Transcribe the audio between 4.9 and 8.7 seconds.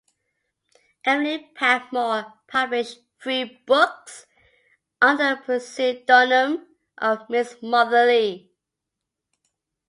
under the pseudonym of Mrs Motherly.